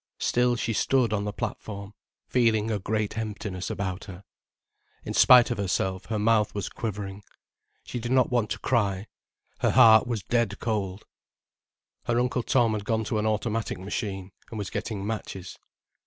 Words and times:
Still 0.17 0.55
she 0.55 0.73
stood 0.73 1.13
on 1.13 1.25
the 1.25 1.31
platform, 1.31 1.93
feeling 2.27 2.71
a 2.71 2.79
great 2.79 3.19
emptiness 3.19 3.69
about 3.69 4.05
her. 4.05 4.23
In 5.05 5.13
spite 5.13 5.51
of 5.51 5.59
herself 5.59 6.05
her 6.05 6.17
mouth 6.17 6.55
was 6.55 6.69
quivering: 6.69 7.21
she 7.83 7.99
did 7.99 8.11
not 8.11 8.31
want 8.31 8.49
to 8.49 8.57
cry: 8.57 9.05
her 9.59 9.69
heart 9.69 10.07
was 10.07 10.23
dead 10.23 10.59
cold. 10.59 11.05
Her 12.05 12.19
Uncle 12.19 12.41
Tom 12.41 12.73
had 12.73 12.83
gone 12.83 13.03
to 13.03 13.19
an 13.19 13.27
automatic 13.27 13.77
machine, 13.77 14.31
and 14.49 14.57
was 14.57 14.71
getting 14.71 15.05
matches. 15.05 15.59